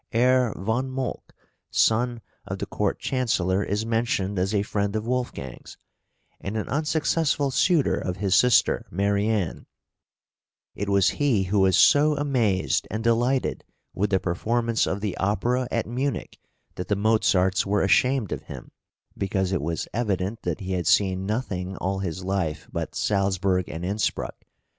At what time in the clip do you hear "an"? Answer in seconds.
6.57-6.67